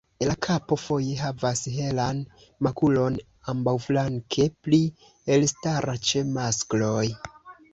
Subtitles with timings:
[0.27, 2.23] La kapo foje havas helan
[2.69, 3.19] makulon
[3.53, 4.81] ambaŭflanke, pli
[5.37, 7.07] elstara ĉe maskloj.